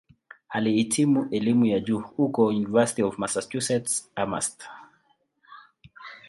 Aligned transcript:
Alihitimu 0.49 1.27
elimu 1.31 1.65
ya 1.65 1.79
juu 1.79 1.99
huko 1.99 2.45
"University 2.45 3.03
of 3.03 3.17
Massachusetts-Amherst". 3.17 4.63